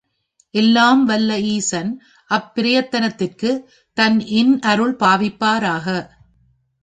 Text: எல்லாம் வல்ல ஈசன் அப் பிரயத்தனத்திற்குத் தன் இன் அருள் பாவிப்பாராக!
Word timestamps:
எல்லாம் 0.53 1.01
வல்ல 1.05 1.31
ஈசன் 1.47 1.91
அப் 2.29 2.49
பிரயத்தனத்திற்குத் 2.55 3.61
தன் 3.97 4.19
இன் 4.33 4.53
அருள் 4.63 4.95
பாவிப்பாராக! 4.99 5.87